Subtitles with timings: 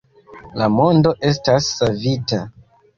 [0.61, 2.45] La mondo estas savita